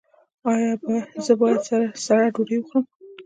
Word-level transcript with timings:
ایا 0.49 0.71
زه 1.25 1.33
باید 1.39 1.59
سړه 2.05 2.27
ډوډۍ 2.33 2.57
وخورم؟ 2.59 2.85